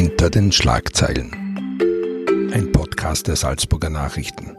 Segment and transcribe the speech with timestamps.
[0.00, 1.30] Hinter den Schlagzeilen.
[2.54, 4.56] Ein Podcast der Salzburger Nachrichten.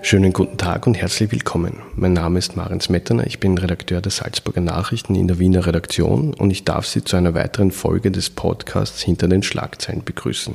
[0.00, 1.80] Schönen guten Tag und herzlich willkommen.
[1.96, 6.32] Mein Name ist Marens Metterner, ich bin Redakteur der Salzburger Nachrichten in der Wiener Redaktion
[6.32, 10.54] und ich darf Sie zu einer weiteren Folge des Podcasts Hinter den Schlagzeilen begrüßen.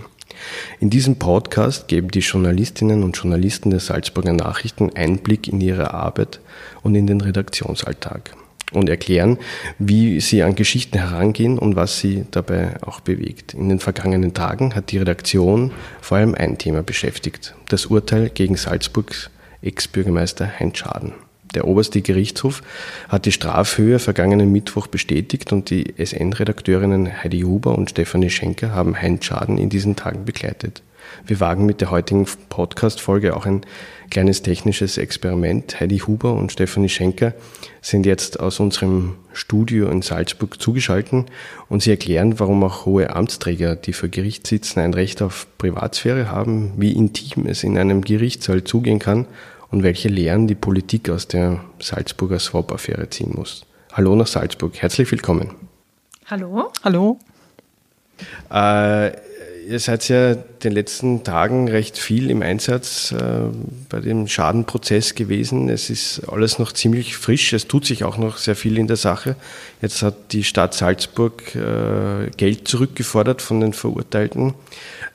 [0.79, 6.39] In diesem Podcast geben die Journalistinnen und Journalisten der Salzburger Nachrichten Einblick in ihre Arbeit
[6.81, 8.31] und in den Redaktionsalltag
[8.75, 9.37] und erklären,
[9.79, 13.53] wie sie an Geschichten herangehen und was sie dabei auch bewegt.
[13.53, 15.71] In den vergangenen Tagen hat die Redaktion
[16.01, 19.29] vor allem ein Thema beschäftigt, das Urteil gegen Salzburgs
[19.61, 21.13] Ex-Bürgermeister Heinz Schaden.
[21.53, 22.63] Der oberste Gerichtshof
[23.09, 28.99] hat die Strafhöhe vergangenen Mittwoch bestätigt und die SN-Redakteurinnen Heidi Huber und Stefanie Schenker haben
[28.99, 30.81] Heinz Schaden in diesen Tagen begleitet.
[31.27, 33.61] Wir wagen mit der heutigen Podcast-Folge auch ein
[34.09, 35.79] kleines technisches Experiment.
[35.79, 37.33] Heidi Huber und Stefanie Schenker
[37.81, 41.25] sind jetzt aus unserem Studio in Salzburg zugeschaltet
[41.69, 46.29] und sie erklären, warum auch hohe Amtsträger, die vor Gericht sitzen, ein Recht auf Privatsphäre
[46.29, 49.27] haben, wie intim es in einem Gerichtssaal zugehen kann
[49.73, 53.65] und welche Lehren die Politik aus der Salzburger Swap-Affäre ziehen muss.
[53.91, 55.49] Hallo nach Salzburg, herzlich willkommen.
[56.27, 56.71] Hallo.
[56.83, 57.19] Hallo.
[58.53, 59.07] Äh,
[59.67, 63.49] ihr seid ja den letzten Tagen recht viel im Einsatz äh,
[63.89, 65.69] bei dem Schadenprozess gewesen.
[65.69, 67.51] Es ist alles noch ziemlich frisch.
[67.51, 69.35] Es tut sich auch noch sehr viel in der Sache.
[69.81, 74.53] Jetzt hat die Stadt Salzburg äh, Geld zurückgefordert von den Verurteilten.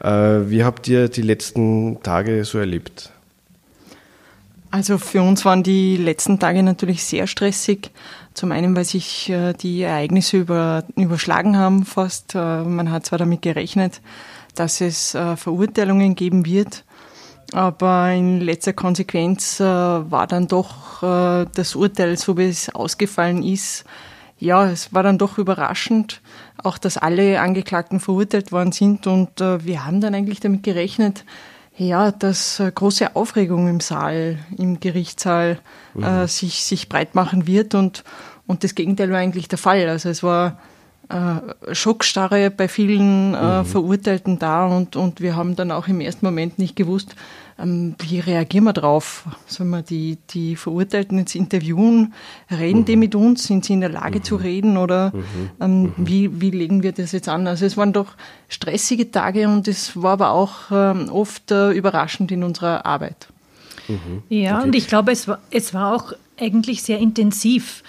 [0.03, 0.09] Äh,
[0.51, 3.13] wie habt ihr die letzten Tage so erlebt?
[4.71, 7.91] Also für uns waren die letzten Tage natürlich sehr stressig.
[8.35, 12.35] Zum einen, weil sich äh, die Ereignisse über, überschlagen haben fast.
[12.35, 14.03] Äh, man hat zwar damit gerechnet,
[14.55, 16.85] dass es äh, Verurteilungen geben wird.
[17.53, 23.87] Aber in letzter Konsequenz war dann doch das Urteil, so wie es ausgefallen ist,
[24.39, 26.21] ja, es war dann doch überraschend,
[26.63, 29.07] auch dass alle Angeklagten verurteilt worden sind.
[29.07, 31.25] Und wir haben dann eigentlich damit gerechnet,
[31.79, 35.59] ja, dass äh, große Aufregung im Saal, im Gerichtssaal
[35.95, 36.03] mhm.
[36.03, 37.75] äh, sich, sich breit machen wird.
[37.75, 38.05] Und,
[38.47, 39.89] und das Gegenteil war eigentlich der Fall.
[39.89, 40.59] Also es war
[41.09, 43.65] äh, Schockstarre bei vielen äh, mhm.
[43.65, 47.15] Verurteilten da und, und wir haben dann auch im ersten Moment nicht gewusst,
[47.61, 49.25] ähm, wie reagieren wir drauf?
[49.47, 52.15] Sollen wir die, die Verurteilten jetzt interviewen?
[52.51, 52.85] Reden mhm.
[52.85, 53.45] die mit uns?
[53.45, 54.23] Sind sie in der Lage mhm.
[54.23, 55.51] zu reden oder mhm.
[55.61, 55.93] ähm, mhm.
[55.97, 57.47] wie, wie legen wir das jetzt an?
[57.47, 58.15] Also es waren doch
[58.49, 63.29] stressige Tage und es war aber auch ähm, oft äh, überraschend in unserer Arbeit.
[63.89, 64.23] Mhm.
[64.29, 64.67] Ja, okay.
[64.67, 67.83] und ich glaube, es war, es war auch eigentlich sehr intensiv.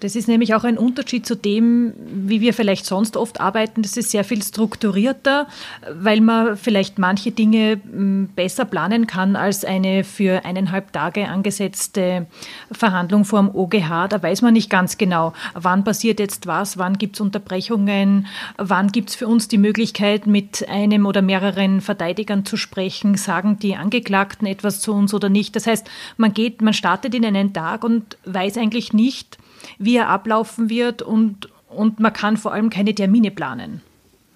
[0.00, 3.82] Das ist nämlich auch ein Unterschied zu dem, wie wir vielleicht sonst oft arbeiten.
[3.82, 5.46] Das ist sehr viel strukturierter,
[5.92, 12.26] weil man vielleicht manche Dinge hm, besser planen kann als eine für eineinhalb Tage angesetzte
[12.72, 14.08] Verhandlung vor dem OGH.
[14.08, 18.88] Da weiß man nicht ganz genau, wann passiert jetzt was, wann gibt es Unterbrechungen, wann
[18.92, 23.76] gibt es für uns die Möglichkeit, mit einem oder mehreren Verteidigern zu sprechen, sagen die
[23.76, 25.54] Angeklagten etwas zu uns oder nicht.
[25.56, 27.89] Das heißt, man geht, man startet in einen Tag und
[28.24, 29.38] weiß eigentlich nicht,
[29.78, 33.82] wie er ablaufen wird und, und man kann vor allem keine Termine planen.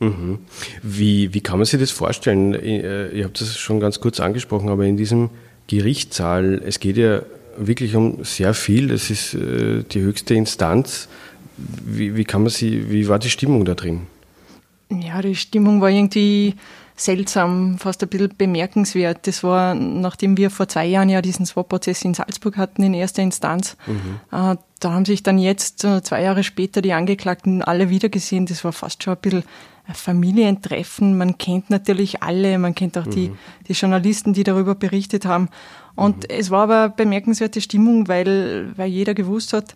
[0.00, 0.38] Mhm.
[0.82, 2.54] Wie, wie kann man sich das vorstellen?
[2.54, 5.30] Äh, ihr habt das schon ganz kurz angesprochen, aber in diesem
[5.66, 7.22] Gerichtssaal, es geht ja
[7.56, 11.08] wirklich um sehr viel, das ist äh, die höchste Instanz.
[11.56, 14.02] Wie, wie, kann man sie, wie war die Stimmung da drin?
[14.90, 16.54] Ja, die Stimmung war irgendwie
[16.96, 19.26] seltsam, fast ein bisschen bemerkenswert.
[19.26, 23.22] Das war, nachdem wir vor zwei Jahren ja diesen Swap-Prozess in Salzburg hatten in erster
[23.22, 24.20] Instanz, mhm.
[24.30, 28.46] äh, da haben sich dann jetzt, äh, zwei Jahre später, die Angeklagten alle wiedergesehen.
[28.46, 29.44] Das war fast schon ein bisschen
[29.86, 31.16] ein Familientreffen.
[31.16, 33.10] Man kennt natürlich alle, man kennt auch mhm.
[33.10, 33.32] die,
[33.68, 35.48] die Journalisten, die darüber berichtet haben.
[35.94, 36.36] Und mhm.
[36.36, 39.74] es war aber bemerkenswerte Stimmung, weil, weil jeder gewusst hat,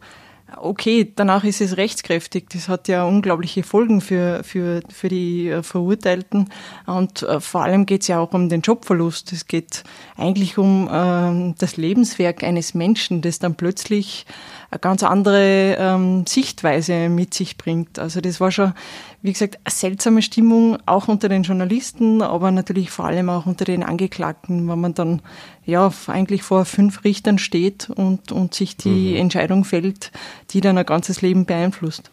[0.56, 2.48] okay, danach ist es rechtskräftig.
[2.50, 6.48] Das hat ja unglaubliche Folgen für, für, für die äh, Verurteilten.
[6.86, 9.32] Und äh, vor allem geht es ja auch um den Jobverlust.
[9.32, 9.84] Es geht
[10.16, 14.26] eigentlich um ähm, das Lebenswerk eines Menschen, das dann plötzlich
[14.70, 17.98] eine ganz andere ähm, Sichtweise mit sich bringt.
[17.98, 18.74] Also das war schon,
[19.22, 23.64] wie gesagt, eine seltsame Stimmung, auch unter den Journalisten, aber natürlich vor allem auch unter
[23.64, 25.22] den Angeklagten, wenn man dann
[25.64, 29.16] ja eigentlich vor fünf Richtern steht und, und sich die mhm.
[29.16, 30.12] Entscheidung fällt,
[30.50, 32.10] die dann ein ganzes Leben beeinflusst.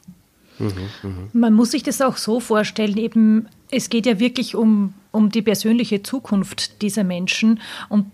[0.57, 0.71] Mhm,
[1.03, 1.09] mh.
[1.33, 5.41] Man muss sich das auch so vorstellen, eben, es geht ja wirklich um, um die
[5.41, 8.05] persönliche Zukunft dieser Menschen und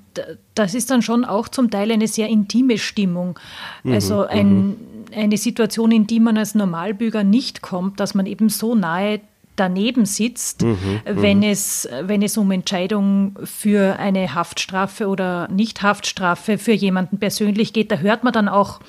[0.56, 3.40] das ist dann schon auch zum Teil eine sehr intime Stimmung.
[3.84, 4.76] Mhm, also ein, mhm.
[5.16, 9.22] eine Situation, in die man als Normalbürger nicht kommt, dass man eben so nahe
[9.56, 11.44] daneben sitzt, mhm, wenn, mhm.
[11.44, 17.92] es, wenn es um Entscheidungen für eine Haftstrafe oder Nicht-Haftstrafe für jemanden persönlich geht.
[17.92, 18.80] Da hört man dann auch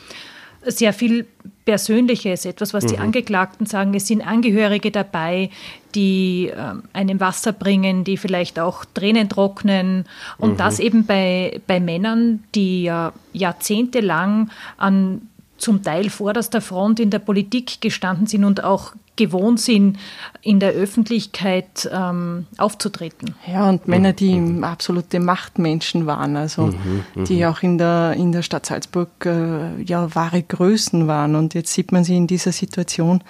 [0.64, 1.26] sehr viel
[1.64, 2.88] Persönliches, etwas, was mhm.
[2.88, 3.94] die Angeklagten sagen.
[3.94, 5.50] Es sind Angehörige dabei,
[5.94, 10.04] die äh, einem Wasser bringen, die vielleicht auch Tränen trocknen.
[10.38, 10.56] Und mhm.
[10.56, 15.22] das eben bei, bei Männern, die ja jahrzehntelang an
[15.56, 18.94] zum Teil vorderster Front in der Politik gestanden sind und auch
[19.26, 19.98] gewohnt sind,
[20.40, 23.34] in der Öffentlichkeit ähm, aufzutreten.
[23.46, 24.64] Ja, und Männer, die mhm.
[24.64, 29.82] absolute Machtmenschen waren, also mhm, mhm, die auch in der, in der Stadt Salzburg äh,
[29.82, 31.36] ja wahre Größen waren.
[31.36, 33.22] Und jetzt sieht man sie in dieser Situation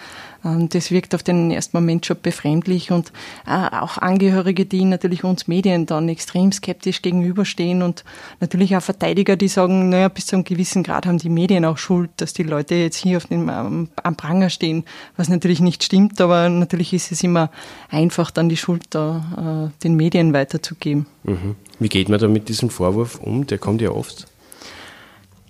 [0.44, 3.12] ähm, das wirkt auf den ersten Moment schon befremdlich und
[3.46, 8.04] äh, auch Angehörige, die natürlich uns Medien dann extrem skeptisch gegenüberstehen und
[8.40, 11.78] natürlich auch Verteidiger, die sagen, naja, bis zu einem gewissen Grad haben die Medien auch
[11.78, 14.84] Schuld, dass die Leute jetzt hier auf dem, am Pranger stehen,
[15.16, 17.50] was natürlich nicht stimmt, aber natürlich ist es immer
[17.90, 21.06] einfach, dann die Schuld da äh, den Medien weiterzugeben.
[21.24, 21.56] Mhm.
[21.78, 23.46] Wie geht man da mit diesem Vorwurf um?
[23.46, 24.26] Der kommt ja oft.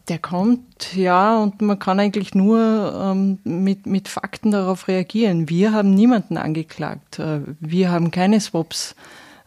[0.08, 5.48] Der kommt, ja, und man kann eigentlich nur ähm, mit, mit Fakten darauf reagieren.
[5.48, 7.20] Wir haben niemanden angeklagt.
[7.20, 8.96] Äh, wir haben keine Swaps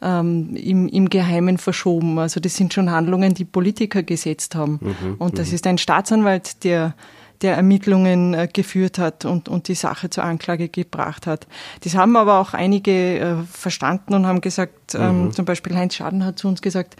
[0.01, 2.19] ähm, im, im Geheimen verschoben.
[2.19, 4.79] Also das sind schon Handlungen, die Politiker gesetzt haben.
[4.81, 5.55] Mhm, und das mhm.
[5.55, 6.93] ist ein Staatsanwalt, der
[7.41, 11.47] der Ermittlungen äh, geführt hat und, und die Sache zur Anklage gebracht hat.
[11.81, 15.31] Das haben aber auch einige äh, verstanden und haben gesagt, ähm, mhm.
[15.31, 16.95] zum Beispiel Heinz Schaden hat zu uns gesagt,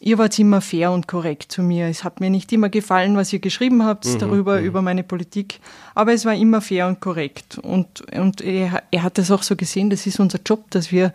[0.00, 1.86] ihr wart immer fair und korrekt zu mir.
[1.86, 4.66] Es hat mir nicht immer gefallen, was ihr geschrieben habt mhm, darüber, mhm.
[4.66, 5.60] über meine Politik,
[5.94, 7.58] aber es war immer fair und korrekt.
[7.58, 11.12] Und, und er, er hat das auch so gesehen, das ist unser Job, dass wir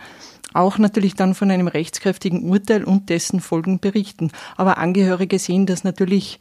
[0.53, 4.31] auch natürlich dann von einem rechtskräftigen Urteil und dessen Folgen berichten.
[4.55, 6.39] Aber Angehörige sehen das natürlich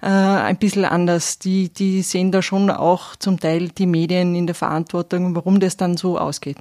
[0.00, 1.38] äh, ein bisschen anders.
[1.38, 5.76] Die, die sehen da schon auch zum Teil die Medien in der Verantwortung, warum das
[5.76, 6.58] dann so ausgeht.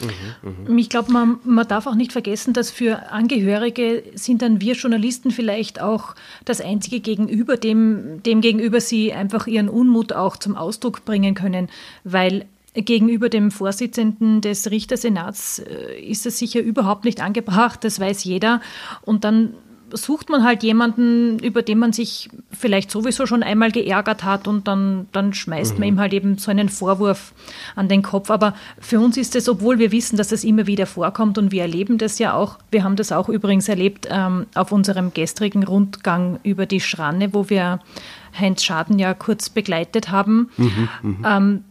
[0.00, 4.74] Mhm, ich glaube, man, man darf auch nicht vergessen, dass für Angehörige sind dann wir
[4.74, 10.56] Journalisten vielleicht auch das einzige Gegenüber, dem, dem gegenüber sie einfach ihren Unmut auch zum
[10.56, 11.68] Ausdruck bringen können,
[12.04, 18.24] weil Gegenüber dem Vorsitzenden des Richtersenats äh, ist es sicher überhaupt nicht angebracht, das weiß
[18.24, 18.60] jeder.
[19.02, 19.54] Und dann
[19.92, 24.68] sucht man halt jemanden, über den man sich vielleicht sowieso schon einmal geärgert hat und
[24.68, 25.78] dann, dann schmeißt mhm.
[25.78, 27.32] man ihm halt eben so einen Vorwurf
[27.76, 28.30] an den Kopf.
[28.30, 31.62] Aber für uns ist es, obwohl wir wissen, dass es immer wieder vorkommt und wir
[31.62, 36.40] erleben das ja auch, wir haben das auch übrigens erlebt ähm, auf unserem gestrigen Rundgang
[36.42, 37.80] über die Schranne, wo wir
[38.38, 40.50] Heinz Schaden ja kurz begleitet haben.
[40.56, 41.26] Mhm, mhm.
[41.26, 41.64] ähm,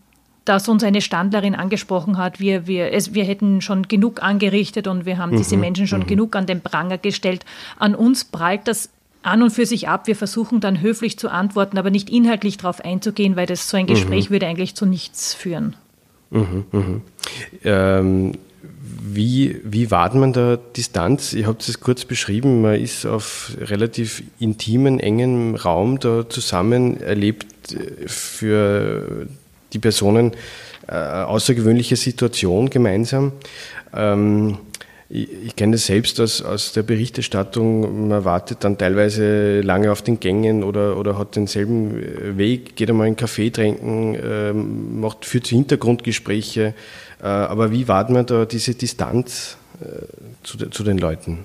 [0.50, 5.06] dass uns eine Standlerin angesprochen hat, wir, wir, es, wir hätten schon genug angerichtet und
[5.06, 5.38] wir haben mhm.
[5.38, 6.08] diese Menschen schon mhm.
[6.08, 7.46] genug an den Pranger gestellt.
[7.78, 8.90] An uns prallt das
[9.22, 10.08] an und für sich ab.
[10.08, 13.86] Wir versuchen dann höflich zu antworten, aber nicht inhaltlich darauf einzugehen, weil das so ein
[13.86, 14.34] Gespräch mhm.
[14.34, 15.76] würde eigentlich zu nichts führen.
[16.32, 17.02] Mhm, mhm.
[17.64, 18.32] Ähm,
[18.82, 21.34] wie, wie wahrt man da Distanz?
[21.34, 27.74] Ich habe es kurz beschrieben, man ist auf relativ intimen, engen Raum da zusammen, erlebt
[27.74, 29.28] äh, für
[29.74, 30.34] die Personen
[30.88, 33.34] äh, außergewöhnliche Situation gemeinsam.
[33.94, 34.58] Ähm,
[35.10, 38.10] ich, ich kenne das selbst aus, aus der Berichterstattung.
[38.10, 42.90] Man wartet dann teilweise lange auf den Gängen oder, oder hat denselben äh, Weg, geht
[42.90, 46.74] einmal einen Kaffee trinken, ähm, macht, führt Hintergrundgespräche.
[47.22, 49.86] Äh, aber wie wahrt man da diese Distanz äh,
[50.44, 51.40] zu, zu den Leuten,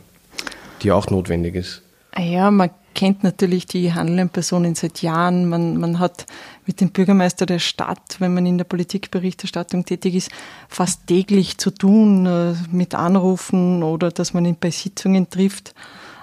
[0.82, 1.82] die auch notwendig ist?
[2.12, 5.48] Ah ja, man kennt natürlich die handelnden Personen seit Jahren.
[5.48, 6.26] Man, man hat
[6.66, 10.30] mit dem Bürgermeister der Stadt, wenn man in der Politikberichterstattung tätig ist,
[10.68, 15.74] fast täglich zu tun äh, mit Anrufen oder dass man ihn bei Sitzungen trifft.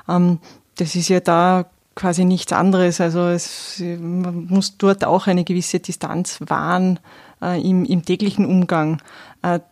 [0.07, 0.39] Ähm,
[0.75, 1.65] das ist ja da
[1.95, 3.01] quasi nichts anderes.
[3.01, 6.99] Also es, man muss dort auch eine gewisse Distanz wahren
[7.41, 9.01] äh, im, im täglichen Umgang.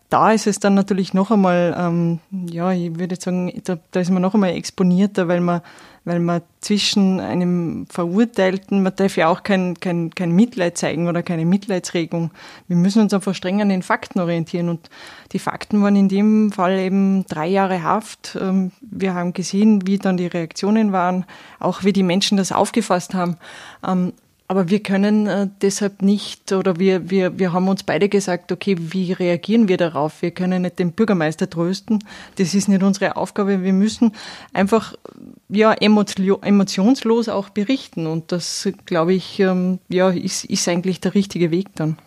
[0.10, 4.10] Da ist es dann natürlich noch einmal, ähm, ja, ich würde sagen, da, da ist
[4.10, 5.62] man noch einmal exponierter, weil man
[6.06, 11.22] weil man zwischen einem Verurteilten, man darf ja auch kein, kein, kein Mitleid zeigen oder
[11.22, 12.32] keine Mitleidsregung.
[12.68, 14.90] Wir müssen uns einfach streng an den Fakten orientieren und
[15.34, 18.38] die Fakten waren in dem Fall eben drei Jahre Haft.
[18.42, 21.26] Ähm, wir haben gesehen, wie dann die Reaktionen waren,
[21.60, 23.38] auch wie die Menschen das aufgefasst haben.
[24.52, 28.76] Aber wir können äh, deshalb nicht, oder wir, wir, wir haben uns beide gesagt, okay,
[28.80, 30.24] wie reagieren wir darauf?
[30.24, 32.04] Wir können nicht den Bürgermeister trösten.
[32.38, 33.64] Das ist nicht unsere Aufgabe.
[33.64, 34.12] Wir müssen
[34.52, 34.96] einfach
[35.50, 38.08] ja, emotionslos auch berichten.
[38.08, 42.00] Und das, glaube ich, ähm, ja, ist, ist eigentlich der richtige Weg dann.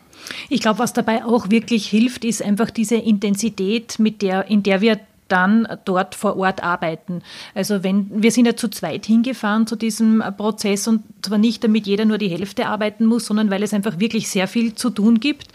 [0.49, 4.81] Ich glaube, was dabei auch wirklich hilft, ist einfach diese Intensität, mit der, in der
[4.81, 4.99] wir
[5.33, 7.23] dann dort vor Ort arbeiten.
[7.55, 11.87] Also wenn wir sind ja zu zweit hingefahren zu diesem Prozess und zwar nicht, damit
[11.87, 15.21] jeder nur die Hälfte arbeiten muss, sondern weil es einfach wirklich sehr viel zu tun
[15.21, 15.49] gibt.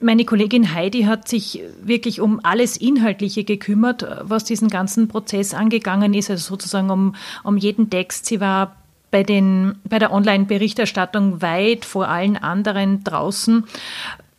[0.00, 6.14] Meine Kollegin Heidi hat sich wirklich um alles Inhaltliche gekümmert, was diesen ganzen Prozess angegangen
[6.14, 7.14] ist, also sozusagen um,
[7.44, 8.26] um jeden Text.
[8.26, 8.76] Sie war
[9.12, 13.64] bei, den, bei der Online-Berichterstattung weit vor allen anderen draußen.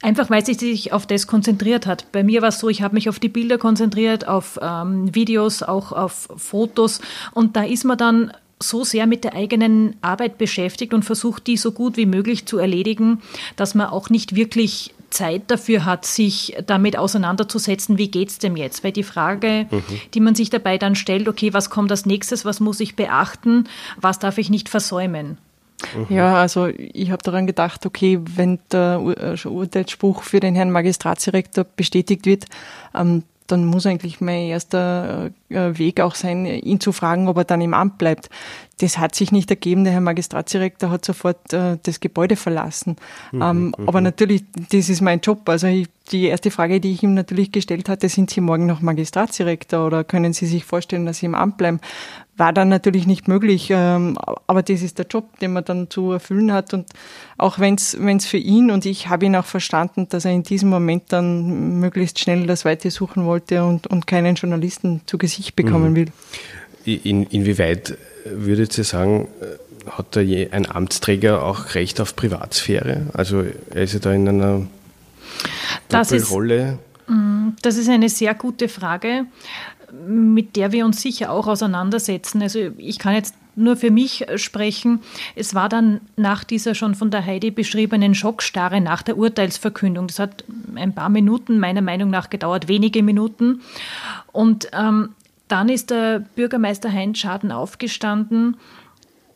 [0.04, 2.12] Einfach weil sie sich auf das konzentriert hat.
[2.12, 5.64] Bei mir war es so, ich habe mich auf die Bilder konzentriert, auf ähm, Videos,
[5.64, 7.00] auch auf Fotos.
[7.32, 11.56] Und da ist man dann so sehr mit der eigenen Arbeit beschäftigt und versucht, die
[11.56, 13.22] so gut wie möglich zu erledigen,
[13.56, 18.58] dass man auch nicht wirklich Zeit dafür hat, sich damit auseinanderzusetzen, wie geht es dem
[18.58, 18.84] jetzt?
[18.84, 19.84] Weil die Frage, mhm.
[20.14, 23.70] die man sich dabei dann stellt, okay, was kommt als nächstes, was muss ich beachten,
[23.96, 25.38] was darf ich nicht versäumen?
[25.96, 26.16] Mhm.
[26.16, 31.66] Ja, also ich habe daran gedacht, okay, wenn der äh, Urteilsspruch für den Herrn Magistratsdirektor
[31.75, 32.46] bestätigt wird,
[32.96, 37.44] ähm, dann muss eigentlich mein erster äh, Weg auch sein, ihn zu fragen, ob er
[37.44, 38.30] dann im Amt bleibt.
[38.80, 39.84] Das hat sich nicht ergeben.
[39.84, 42.96] Der Herr Magistratsdirektor hat sofort äh, das Gebäude verlassen.
[43.32, 43.88] Mhm, ähm, mhm.
[43.88, 45.48] aber natürlich, das ist mein Job.
[45.48, 48.82] Also ich, die erste Frage, die ich ihm natürlich gestellt hatte, sind Sie morgen noch
[48.82, 51.80] Magistratsdirektor oder können Sie sich vorstellen, dass Sie im Amt bleiben?
[52.36, 56.12] War dann natürlich nicht möglich, ähm, aber das ist der Job, den man dann zu
[56.12, 56.74] erfüllen hat.
[56.74, 56.88] Und
[57.38, 60.70] auch wenn es für ihn und ich habe ihn auch verstanden, dass er in diesem
[60.70, 65.92] Moment dann möglichst schnell das Weite suchen wollte und, und keinen Journalisten zu Gesicht bekommen
[65.92, 65.96] mhm.
[65.96, 66.08] will.
[66.86, 69.28] In, inwieweit würdet ihr sagen,
[69.90, 73.08] hat da je ein Amtsträger auch Recht auf Privatsphäre?
[73.13, 74.68] Also er ist ja da in einer
[75.90, 76.80] Doppelrolle.
[77.08, 79.25] Mm, das ist eine sehr gute Frage,
[80.08, 82.42] mit der wir uns sicher auch auseinandersetzen.
[82.42, 85.02] Also ich kann jetzt nur für mich sprechen.
[85.36, 90.08] Es war dann nach dieser schon von der Heidi beschriebenen Schockstarre nach der Urteilsverkündung.
[90.08, 90.44] Das hat
[90.76, 93.62] ein paar Minuten meiner Meinung nach gedauert, wenige Minuten.
[94.32, 95.10] Und ähm,
[95.48, 98.58] dann ist der Bürgermeister Heinz Schaden aufgestanden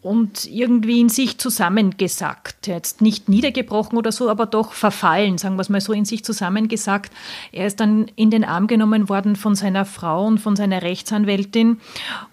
[0.02, 2.68] und irgendwie in sich zusammengesackt.
[2.68, 6.24] Jetzt nicht niedergebrochen oder so, aber doch verfallen, sagen wir es mal so, in sich
[6.24, 7.12] zusammengesackt.
[7.52, 11.80] Er ist dann in den Arm genommen worden von seiner Frau und von seiner Rechtsanwältin.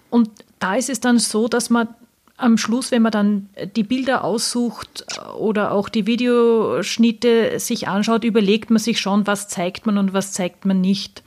[0.09, 0.29] Und
[0.59, 1.89] da ist es dann so, dass man
[2.37, 5.05] am Schluss, wenn man dann die Bilder aussucht
[5.37, 10.33] oder auch die Videoschnitte sich anschaut, überlegt man sich schon, was zeigt man und was
[10.33, 11.23] zeigt man nicht.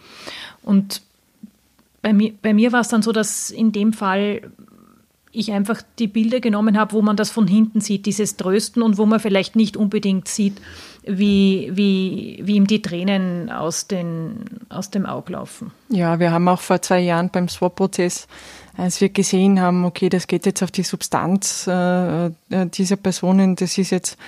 [0.63, 1.03] Und
[2.03, 4.51] bei mir, bei mir war es dann so, dass in dem Fall
[5.33, 8.99] ich einfach die Bilder genommen habe, wo man das von hinten sieht, dieses Trösten und
[8.99, 10.61] wo man vielleicht nicht unbedingt sieht,
[11.05, 15.73] wie, wie, wie ihm die Tränen aus, den, aus dem Auge laufen.
[15.89, 18.27] Ja, wir haben auch vor zwei Jahren beim Swap-Prozess,
[18.77, 22.31] als wir gesehen haben, okay, das geht jetzt auf die Substanz äh, äh
[22.73, 24.19] dieser Personen, das ist jetzt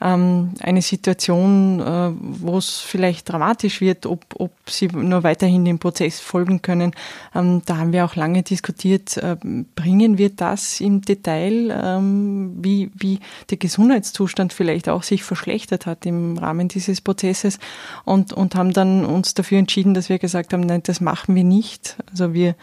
[0.00, 5.78] ähm, eine Situation, äh, wo es vielleicht dramatisch wird, ob, ob sie nur weiterhin dem
[5.78, 6.92] Prozess folgen können.
[7.34, 9.36] Ähm, da haben wir auch lange diskutiert, äh,
[9.74, 16.06] bringen wir das im Detail, ähm, wie, wie der Gesundheitszustand vielleicht auch sich verschlechtert hat
[16.06, 17.58] im Rahmen dieses Prozesses
[18.04, 21.44] und, und haben dann uns dafür entschieden, dass wir gesagt haben, nein, das machen wir
[21.44, 21.96] nicht.
[22.10, 22.54] Also wir,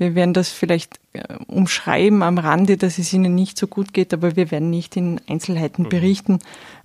[0.00, 4.14] wir werden das vielleicht äh, umschreiben am Rande, dass es ihnen nicht so gut geht,
[4.14, 5.88] aber wir werden nicht in Einzelheiten mhm.
[5.90, 6.38] berichten,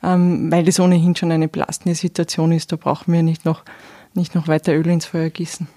[0.04, 2.74] ähm, weil es ohnehin schon eine belastende Situation ist.
[2.74, 3.64] Da brauchen wir nicht noch,
[4.16, 5.68] nicht noch weiter Öl ins Feuer gießen.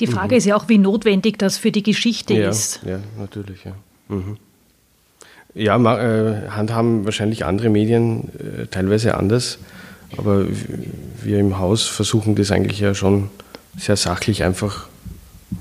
[0.00, 0.38] Die Frage mhm.
[0.38, 2.80] ist ja auch, wie notwendig das für die Geschichte ja, ist.
[2.84, 3.74] Ja, natürlich, ja.
[4.08, 4.36] Mhm.
[5.54, 9.60] Ja, äh, handhaben wahrscheinlich andere Medien äh, teilweise anders,
[10.16, 10.46] aber
[11.22, 13.30] wir im Haus versuchen das eigentlich ja schon
[13.76, 14.88] sehr sachlich einfach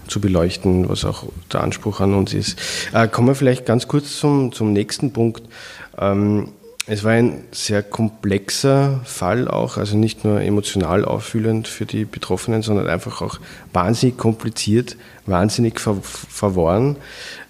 [0.08, 2.60] zu beleuchten, was auch der Anspruch an uns ist.
[2.94, 5.44] Äh, kommen wir vielleicht ganz kurz zum, zum nächsten Punkt.
[5.98, 6.50] Ähm,
[6.90, 12.62] es war ein sehr komplexer Fall auch, also nicht nur emotional auffühlend für die Betroffenen,
[12.62, 13.40] sondern einfach auch
[13.74, 16.96] wahnsinnig kompliziert, wahnsinnig ver verworren.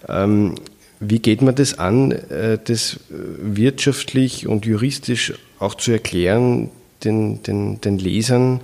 [0.10, 0.56] Ähm,
[1.00, 6.72] wie geht man das an, äh, das wirtschaftlich und juristisch auch zu erklären,
[7.04, 8.62] den, den, den Lesern,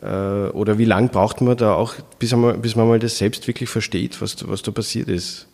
[0.00, 3.68] oder wie lange braucht man da auch, bis man, bis man mal das selbst wirklich
[3.70, 5.46] versteht, was, was da passiert ist?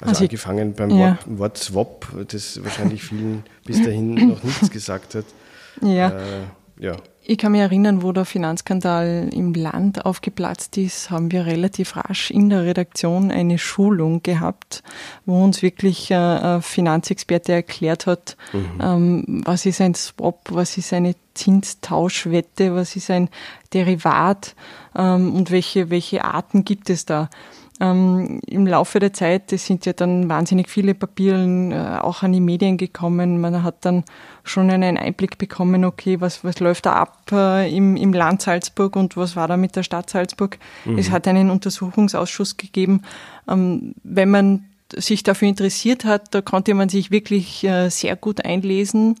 [0.00, 1.18] Also, also angefangen beim ja.
[1.26, 5.24] Wort, Wort, Swap, das wahrscheinlich vielen bis dahin noch nichts gesagt hat.
[5.82, 6.08] Ja.
[6.10, 6.42] Äh,
[6.80, 6.96] ja.
[7.22, 12.30] Ich kann mich erinnern, wo der Finanzskandal im Land aufgeplatzt ist, haben wir relativ rasch
[12.30, 14.82] in der Redaktion eine Schulung gehabt,
[15.26, 18.80] wo uns wirklich äh, ein Finanzexperte erklärt hat, mhm.
[18.82, 23.28] ähm, was ist ein Swap, was ist eine Zinstauschwette, was ist ein
[23.74, 24.56] Derivat
[24.96, 27.28] ähm, und welche, welche Arten gibt es da
[27.80, 32.32] ähm, im Laufe der Zeit, es sind ja dann wahnsinnig viele Papieren äh, auch an
[32.32, 33.40] die Medien gekommen.
[33.40, 34.04] Man hat dann
[34.44, 38.96] schon einen Einblick bekommen, okay, was, was läuft da ab äh, im, im Land Salzburg
[38.96, 40.58] und was war da mit der Stadt Salzburg.
[40.84, 40.98] Mhm.
[40.98, 43.02] Es hat einen Untersuchungsausschuss gegeben.
[43.48, 48.44] Ähm, wenn man sich dafür interessiert hat, da konnte man sich wirklich äh, sehr gut
[48.44, 49.16] einlesen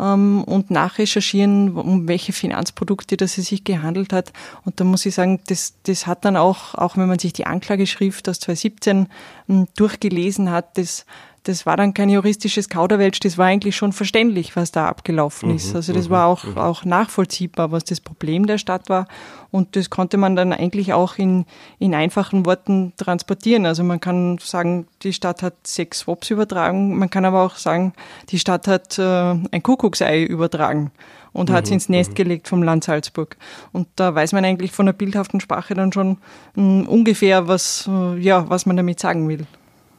[0.00, 4.32] ähm, und nachrecherchieren, um welche Finanzprodukte das es sich gehandelt hat.
[4.64, 7.46] Und da muss ich sagen, das, das hat dann auch, auch wenn man sich die
[7.46, 9.08] Anklageschrift aus 2017
[9.48, 11.04] ähm, durchgelesen hat, das,
[11.44, 15.70] das war dann kein juristisches Kauderwelsch, das war eigentlich schon verständlich, was da abgelaufen ist.
[15.70, 16.58] Mhm, also das mhm, war auch, mhm.
[16.58, 19.06] auch nachvollziehbar, was das Problem der Stadt war.
[19.50, 21.46] Und das konnte man dann eigentlich auch in,
[21.78, 23.66] in einfachen Worten transportieren.
[23.66, 26.98] Also man kann sagen, die Stadt hat sechs Swaps übertragen.
[26.98, 27.94] Man kann aber auch sagen,
[28.28, 30.92] die Stadt hat äh, ein Kuckucksei übertragen
[31.32, 32.14] und mhm, hat es ins Nest mhm.
[32.16, 33.36] gelegt vom Land Salzburg.
[33.72, 36.18] Und da weiß man eigentlich von der bildhaften Sprache dann schon
[36.54, 39.46] mh, hm, ungefähr, was, äh, ja, was man damit sagen will.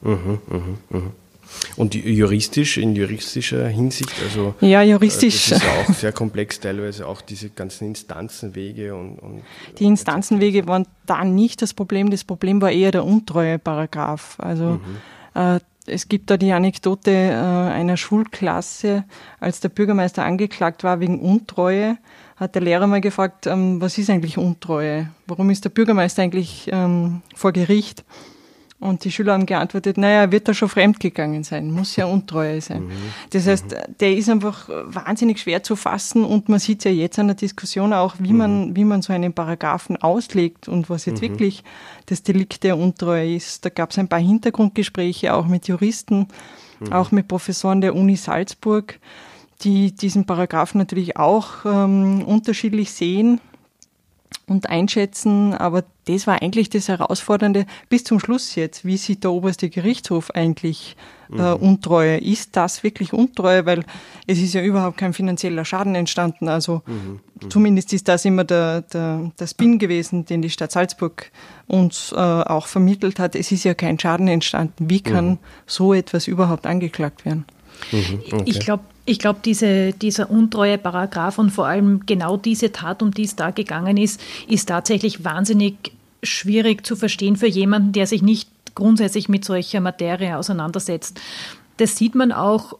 [0.02, 1.12] Mhm, mhm, mhm.
[1.76, 5.52] Und juristisch, in juristischer Hinsicht, also ja, juristisch.
[5.52, 9.42] Äh, das ist auch sehr komplex, teilweise auch diese ganzen Instanzenwege und, und
[9.80, 12.10] die Instanzenwege waren da nicht das Problem.
[12.10, 14.38] Das Problem war eher der Untreue-Paragraph.
[14.40, 14.80] Also mhm.
[15.34, 19.04] äh, es gibt da die Anekdote äh, einer Schulklasse,
[19.40, 21.98] als der Bürgermeister angeklagt war wegen Untreue,
[22.36, 25.10] hat der Lehrer mal gefragt, ähm, was ist eigentlich Untreue?
[25.28, 28.04] Warum ist der Bürgermeister eigentlich ähm, vor Gericht?
[28.82, 32.62] Und die Schüler haben geantwortet, naja, er wird da schon fremdgegangen sein, muss ja Untreue
[32.62, 32.86] sein.
[32.86, 32.92] Mhm.
[33.30, 33.76] Das heißt, mhm.
[34.00, 37.94] der ist einfach wahnsinnig schwer zu fassen und man sieht ja jetzt an der Diskussion
[37.94, 38.38] auch, wie, mhm.
[38.38, 41.30] man, wie man so einen Paragraphen auslegt und was jetzt mhm.
[41.30, 41.64] wirklich
[42.08, 43.64] das Delikt der Untreue ist.
[43.64, 46.28] Da gab es ein paar Hintergrundgespräche auch mit Juristen,
[46.80, 46.92] mhm.
[46.92, 49.00] auch mit Professoren der Uni Salzburg,
[49.62, 53.40] die diesen Paragraphen natürlich auch ähm, unterschiedlich sehen
[54.48, 58.86] und einschätzen, aber das war eigentlich das Herausfordernde bis zum Schluss jetzt.
[58.86, 60.96] Wie sieht der oberste Gerichtshof eigentlich
[61.32, 61.62] äh, mhm.
[61.62, 62.18] Untreue?
[62.18, 63.66] Ist das wirklich Untreue?
[63.66, 63.86] Weil
[64.28, 66.50] es ist ja überhaupt kein finanzieller Schaden entstanden.
[66.50, 67.20] Also mhm.
[67.42, 67.50] Mhm.
[67.50, 71.32] zumindest ist das immer der, der, der Spin gewesen, den die Stadt Salzburg
[71.68, 73.36] uns äh, auch vermittelt hat.
[73.36, 74.90] Es ist ja kein Schaden entstanden.
[74.90, 75.40] Wie kann mhm.
[75.66, 77.46] so etwas überhaupt angeklagt werden?
[77.92, 78.22] Mhm.
[78.32, 78.44] Okay.
[78.46, 83.12] Ich glaube, ich glaube, diese, dieser untreue Paragraph und vor allem genau diese Tat, um
[83.12, 85.92] die es da gegangen ist, ist tatsächlich wahnsinnig
[86.24, 91.20] schwierig zu verstehen für jemanden, der sich nicht grundsätzlich mit solcher Materie auseinandersetzt.
[91.78, 92.78] Das sieht man auch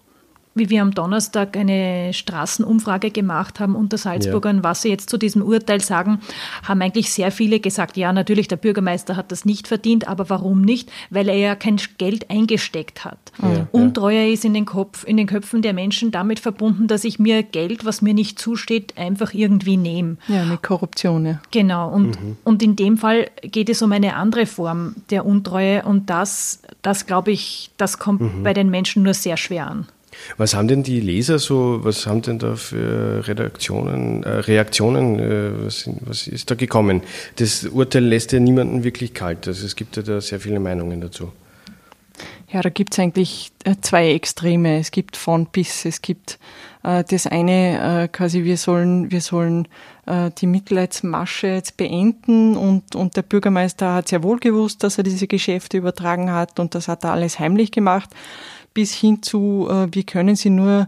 [0.54, 4.64] wie wir am Donnerstag eine Straßenumfrage gemacht haben unter Salzburgern, ja.
[4.64, 6.20] was sie jetzt zu diesem Urteil sagen,
[6.64, 10.62] haben eigentlich sehr viele gesagt, ja, natürlich, der Bürgermeister hat das nicht verdient, aber warum
[10.62, 10.92] nicht?
[11.10, 13.18] Weil er ja kein Geld eingesteckt hat.
[13.42, 14.34] Ja, Untreue ja.
[14.34, 17.86] ist in den, Kopf, in den Köpfen der Menschen damit verbunden, dass ich mir Geld,
[17.86, 20.18] was mir nicht zusteht, einfach irgendwie nehme.
[20.28, 21.26] Ja, mit Korruption.
[21.26, 21.42] Ja.
[21.52, 21.90] Genau.
[21.90, 22.38] Und, mhm.
[22.44, 27.06] und in dem Fall geht es um eine andere Form der Untreue und das, das
[27.06, 28.44] glaube ich, das kommt mhm.
[28.44, 29.88] bei den Menschen nur sehr schwer an.
[30.38, 35.66] Was haben denn die Leser so, was haben denn da für Redaktionen, äh, Reaktionen, äh,
[35.66, 37.02] was, was, ist da gekommen?
[37.38, 39.48] Das Urteil lässt ja niemanden wirklich kalt.
[39.48, 41.32] Also es gibt ja da sehr viele Meinungen dazu.
[42.52, 44.78] Ja, da gibt es eigentlich äh, zwei Extreme.
[44.78, 45.86] Es gibt von bis.
[45.86, 46.38] Es gibt
[46.84, 49.68] äh, das eine, äh, quasi wir sollen, wir sollen
[50.06, 55.04] äh, die Mitleidsmasche jetzt beenden und, und der Bürgermeister hat sehr wohl gewusst, dass er
[55.04, 58.10] diese Geschäfte übertragen hat und das hat er alles heimlich gemacht
[58.74, 60.88] bis hin zu, äh, wie können Sie nur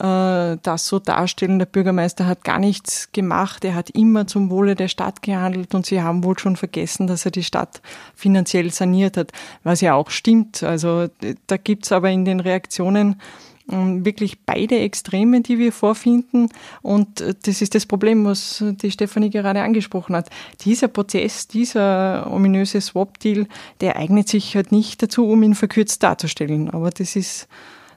[0.00, 4.74] äh, das so darstellen, der Bürgermeister hat gar nichts gemacht, er hat immer zum Wohle
[4.74, 7.82] der Stadt gehandelt und Sie haben wohl schon vergessen, dass er die Stadt
[8.14, 9.32] finanziell saniert hat,
[9.64, 10.62] was ja auch stimmt.
[10.62, 11.08] Also
[11.46, 13.20] da gibt's aber in den Reaktionen
[13.66, 16.48] wirklich beide Extreme, die wir vorfinden.
[16.82, 20.30] Und äh, das ist das Problem, was die Stefanie gerade angesprochen hat.
[20.64, 23.46] Dieser Prozess, dieser ominöse Swap-Deal,
[23.80, 26.70] der eignet sich halt nicht dazu, um ihn verkürzt darzustellen.
[26.70, 27.48] Aber das ist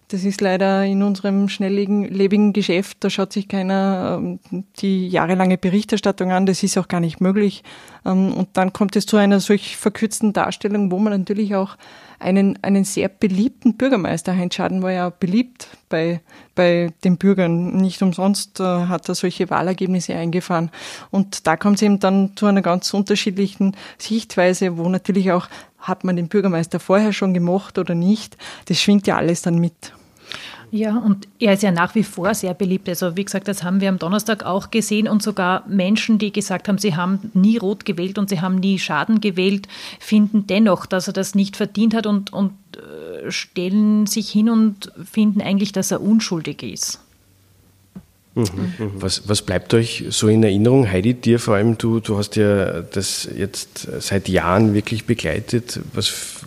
[0.10, 4.39] das ist leider in unserem schnelllebigen Geschäft, da schaut sich keiner ähm,
[4.78, 7.63] die jahrelange Berichterstattung an, das ist auch gar nicht möglich.
[8.06, 11.78] Ähm, und dann kommt es zu einer solch verkürzten Darstellung, wo man natürlich auch
[12.20, 16.22] einen, einen sehr beliebten Bürgermeister, Heinz Schaden war ja beliebt bei,
[16.54, 17.76] bei den Bürgern.
[17.78, 20.70] Nicht umsonst äh, hat er solche Wahlergebnisse eingefahren.
[21.12, 25.48] Und da kommt es eben dann zu einer ganz unterschiedlichen Sichtweise, wo natürlich auch,
[25.88, 29.93] hat man den Bürgermeister vorher schon gemocht oder nicht, das schwingt ja alles dann mit.
[30.71, 32.89] Ja, und er ist ja nach wie vor sehr beliebt.
[32.89, 36.67] Also wie gesagt, das haben wir am Donnerstag auch gesehen und sogar Menschen, die gesagt
[36.67, 39.67] haben, sie haben nie rot gewählt und sie haben nie Schaden gewählt,
[40.00, 44.91] finden dennoch, dass er das nicht verdient hat und, und äh, stellen sich hin und
[45.06, 47.05] finden eigentlich, dass er unschuldig ist.
[48.36, 50.91] Was, was bleibt euch so in Erinnerung?
[50.91, 55.80] Heidi, dir vor allem, du, du hast ja das jetzt seit Jahren wirklich begleitet.
[55.93, 56.43] Was,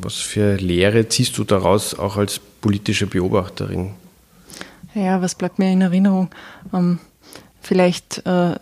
[0.00, 3.92] was für Lehre ziehst du daraus auch als politische Beobachterin?
[4.94, 6.28] Ja, was bleibt mir in Erinnerung?
[6.74, 6.98] Ähm,
[7.60, 8.56] vielleicht äh,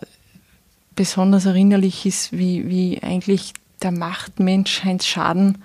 [0.95, 5.63] besonders erinnerlich ist, wie, wie eigentlich der Machtmensch Heinz Schaden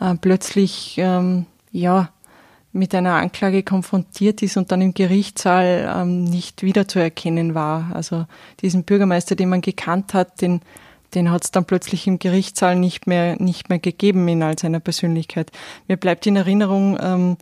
[0.00, 2.10] äh, plötzlich ähm, ja,
[2.72, 7.90] mit einer Anklage konfrontiert ist und dann im Gerichtssaal ähm, nicht wiederzuerkennen war.
[7.94, 8.26] Also
[8.60, 10.60] diesen Bürgermeister, den man gekannt hat, den,
[11.14, 14.80] den hat es dann plötzlich im Gerichtssaal nicht mehr, nicht mehr gegeben in all seiner
[14.80, 15.50] Persönlichkeit.
[15.88, 17.36] Mir bleibt in Erinnerung, ähm,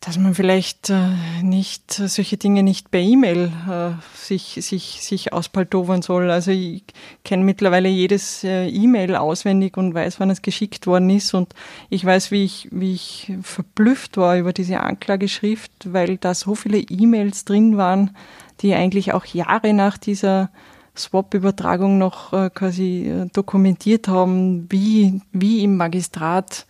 [0.00, 6.02] dass man vielleicht äh, nicht solche Dinge nicht per E-Mail äh, sich, sich, sich auspaltovern
[6.02, 6.30] soll.
[6.30, 6.84] Also ich
[7.24, 11.34] kenne mittlerweile jedes äh, E-Mail auswendig und weiß, wann es geschickt worden ist.
[11.34, 11.52] Und
[11.90, 16.78] ich weiß, wie ich, wie ich verblüfft war über diese Anklageschrift, weil da so viele
[16.78, 18.16] E-Mails drin waren,
[18.60, 20.50] die eigentlich auch Jahre nach dieser
[20.96, 26.66] Swap-Übertragung noch äh, quasi äh, dokumentiert haben, wie, wie im Magistrat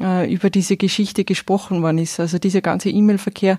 [0.00, 2.20] äh, über diese Geschichte gesprochen worden ist.
[2.20, 3.58] Also dieser ganze E-Mail-Verkehr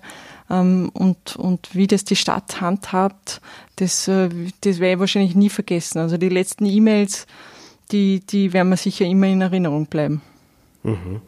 [0.50, 3.42] ähm, und, und wie das die Stadt handhabt,
[3.78, 4.30] das, äh,
[4.62, 6.00] das werde ich wahrscheinlich nie vergessen.
[6.00, 7.28] Also die letzten E-Mails,
[7.92, 10.22] die, die werden mir sicher immer in Erinnerung bleiben.
[10.84, 11.22] Mhm.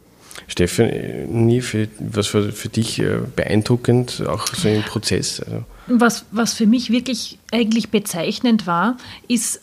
[0.46, 5.42] Stefanie, für, was war für dich äh, beeindruckend, auch so im Prozess?
[5.42, 9.62] Also was, was für mich wirklich eigentlich bezeichnend war, ist,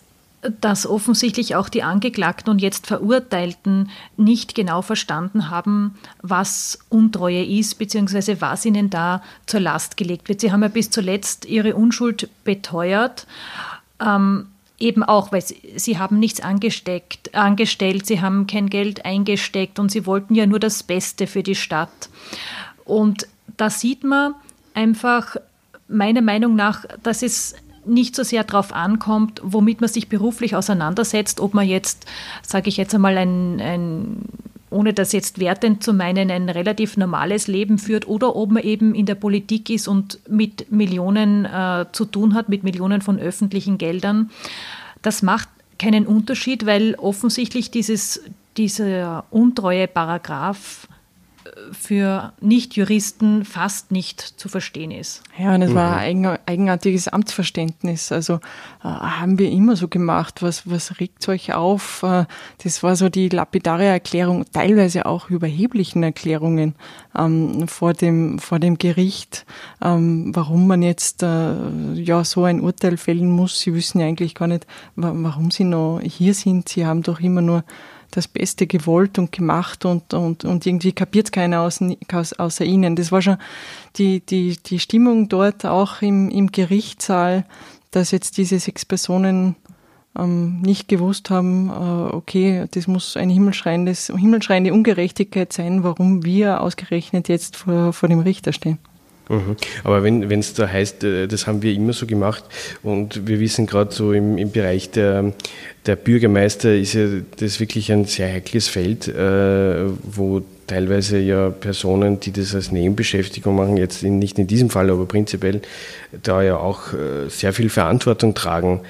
[0.61, 7.78] dass offensichtlich auch die Angeklagten und jetzt Verurteilten nicht genau verstanden haben, was Untreue ist,
[7.78, 10.40] beziehungsweise was ihnen da zur Last gelegt wird.
[10.40, 13.26] Sie haben ja bis zuletzt ihre Unschuld beteuert.
[14.00, 14.46] Ähm,
[14.78, 19.90] eben auch, weil sie, sie haben nichts angesteckt, angestellt, sie haben kein Geld eingesteckt und
[19.90, 22.11] sie wollten ja nur das Beste für die Stadt.
[22.85, 23.26] Und
[23.57, 24.35] da sieht man
[24.74, 25.37] einfach
[25.88, 27.54] meiner Meinung nach, dass es
[27.87, 32.07] nicht so sehr darauf ankommt, womit man sich beruflich auseinandersetzt, ob man jetzt,
[32.42, 34.23] sage ich jetzt einmal, ein, ein
[34.75, 38.94] ohne das jetzt wertend zu meinen, ein relativ normales Leben führt oder ob man eben
[38.94, 43.79] in der Politik ist und mit Millionen äh, zu tun hat, mit Millionen von öffentlichen
[43.79, 44.31] Geldern.
[45.03, 48.23] Das macht keinen Unterschied, weil offensichtlich dieses,
[48.57, 50.88] dieser untreue Paragraph
[51.72, 55.22] für Nichtjuristen fast nicht zu verstehen ist.
[55.38, 55.74] Ja, und es mhm.
[55.74, 58.12] war ein eigenartiges Amtsverständnis.
[58.12, 58.34] Also
[58.82, 62.02] äh, haben wir immer so gemacht, was, was regt euch auf?
[62.02, 62.24] Äh,
[62.62, 66.74] das war so die lapidare Erklärung, teilweise auch überheblichen Erklärungen
[67.16, 69.46] ähm, vor, dem, vor dem Gericht,
[69.82, 73.60] ähm, warum man jetzt äh, ja so ein Urteil fällen muss.
[73.60, 76.68] Sie wissen ja eigentlich gar nicht, warum sie noch hier sind.
[76.68, 77.64] Sie haben doch immer nur
[78.16, 81.94] das Beste gewollt und gemacht und, und, und irgendwie kapiert keiner außer,
[82.38, 82.96] außer ihnen.
[82.96, 83.38] Das war schon
[83.96, 87.44] die, die, die Stimmung dort auch im, im Gerichtssaal,
[87.90, 89.57] dass jetzt diese sechs Personen
[90.18, 97.29] ähm, nicht gewusst haben, äh, okay, das muss eine himmelschreiende Ungerechtigkeit sein, warum wir ausgerechnet
[97.29, 98.79] jetzt vor, vor dem Richter stehen.
[99.28, 99.56] Mhm.
[99.84, 102.44] Aber wenn es da heißt, äh, das haben wir immer so gemacht
[102.82, 105.32] und wir wissen gerade so im, im Bereich der,
[105.87, 107.06] der Bürgermeister ist ja
[107.38, 113.56] das wirklich ein sehr heikles Feld, äh, wo teilweise ja Personen, die das als Nebenbeschäftigung
[113.56, 115.60] machen, jetzt in, nicht in diesem Fall, aber prinzipiell
[116.22, 118.80] da ja auch äh, sehr viel Verantwortung tragen.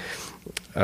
[0.75, 0.81] Äh,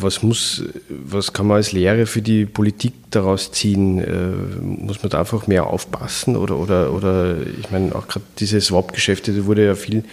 [0.00, 3.98] was muss, was kann man als Lehre für die Politik daraus ziehen?
[3.98, 4.30] Äh,
[4.62, 9.32] muss man da einfach mehr aufpassen oder, oder, oder ich meine, auch gerade diese Swap-Geschäfte,
[9.32, 10.04] da wurde ja viel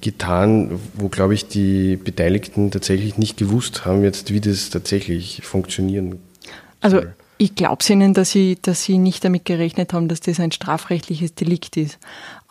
[0.00, 6.18] getan, wo, glaube ich, die Beteiligten tatsächlich nicht gewusst haben jetzt, wie das tatsächlich funktionieren
[6.80, 7.06] also, soll.
[7.06, 10.38] Also ich glaube es Ihnen, dass Sie, dass Sie nicht damit gerechnet haben, dass das
[10.38, 11.98] ein strafrechtliches Delikt ist.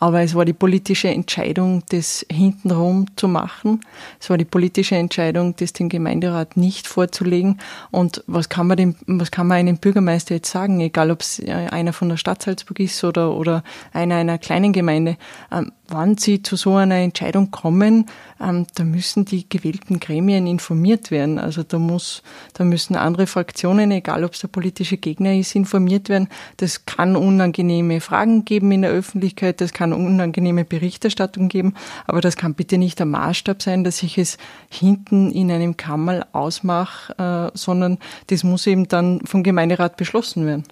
[0.02, 3.82] Aber es war die politische Entscheidung, das hintenrum zu machen.
[4.18, 7.60] Es war die politische Entscheidung, das dem Gemeinderat nicht vorzulegen.
[7.92, 10.80] Und was kann man dem, was kann man einem Bürgermeister jetzt sagen?
[10.80, 13.62] Egal, ob es äh, einer von der Stadt Salzburg ist oder, oder
[13.92, 15.18] einer einer kleinen Gemeinde.
[15.52, 18.06] Ähm, wann sie zu so einer Entscheidung kommen,
[18.40, 21.38] ähm, da müssen die gewählten Gremien informiert werden.
[21.38, 22.22] Also da muss,
[22.54, 26.28] da müssen andere Fraktionen, egal ob es der politische Gegner ist, informiert werden.
[26.56, 29.60] Das kann unangenehme Fragen geben in der Öffentlichkeit.
[29.60, 31.74] Das kann unangenehme Berichterstattung geben,
[32.06, 34.38] aber das kann bitte nicht der Maßstab sein, dass ich es
[34.70, 40.64] hinten in einem Kammerl ausmache, äh, sondern das muss eben dann vom Gemeinderat beschlossen werden.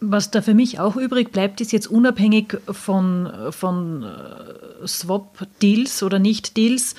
[0.00, 6.20] Was da für mich auch übrig bleibt, ist jetzt unabhängig von, von äh, Swap-Deals oder
[6.20, 6.94] Nicht-Deals,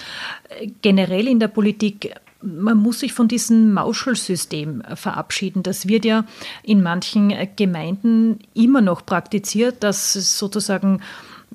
[0.81, 5.63] generell in der Politik man muss sich von diesem Mauschelsystem verabschieden.
[5.63, 6.25] Das wird ja
[6.63, 11.01] in manchen Gemeinden immer noch praktiziert, dass sozusagen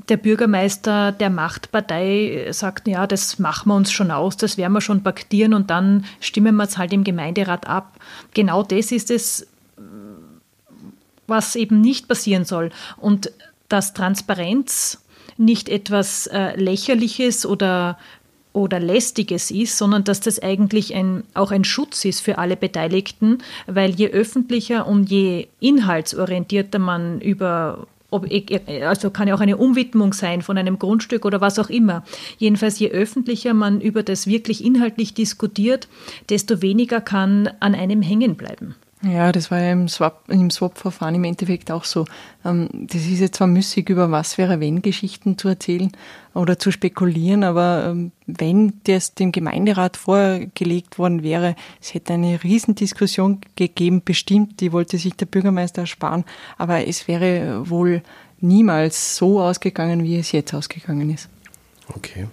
[0.09, 4.81] der Bürgermeister der Machtpartei sagt, ja, das machen wir uns schon aus, das werden wir
[4.81, 7.99] schon paktieren und dann stimmen wir es halt im Gemeinderat ab.
[8.35, 9.47] Genau das ist es,
[11.27, 12.71] was eben nicht passieren soll.
[12.97, 13.33] Und
[13.69, 15.03] dass Transparenz
[15.37, 17.99] nicht etwas äh, Lächerliches oder
[18.55, 23.39] oder lästiges ist, sondern dass das eigentlich ein, auch ein Schutz ist für alle Beteiligten,
[23.67, 28.29] weil je öffentlicher und je inhaltsorientierter man über ob,
[28.83, 32.05] also kann ja auch eine Umwidmung sein von einem Grundstück oder was auch immer.
[32.39, 35.89] Jedenfalls, je öffentlicher man über das wirklich inhaltlich diskutiert,
[36.29, 38.77] desto weniger kann an einem hängen bleiben.
[39.07, 42.07] Ja, das war ja im Swap, im Swap-Verfahren im Endeffekt auch so.
[42.45, 45.93] Ähm, das ist jetzt zwar müßig, über was wäre wenn Geschichten zu erzählen
[46.33, 52.43] oder zu spekulieren, aber ähm, wenn das dem Gemeinderat vorgelegt worden wäre, es hätte eine
[52.43, 56.25] Riesendiskussion gegeben, bestimmt, die wollte sich der Bürgermeister ersparen,
[56.57, 58.03] aber es wäre wohl
[58.41, 61.29] niemals so ausgegangen, wie es jetzt ausgegangen ist.
[61.89, 62.29] Okay,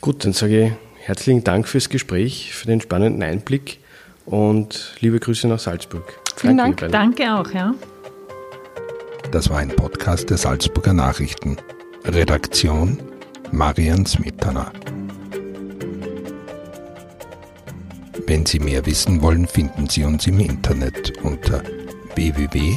[0.00, 0.72] gut, dann sage ich
[1.06, 3.78] herzlichen Dank fürs Gespräch, für den spannenden Einblick
[4.26, 6.20] und liebe Grüße nach Salzburg.
[6.36, 6.78] Vielen Dank.
[6.78, 6.92] Dank.
[6.92, 7.74] Danke auch, ja.
[9.30, 11.56] Das war ein Podcast der Salzburger Nachrichten.
[12.04, 12.98] Redaktion
[13.50, 14.72] Marian Smetana.
[18.26, 21.62] Wenn Sie mehr wissen wollen, finden Sie uns im Internet unter
[22.14, 22.74] www.sn.at.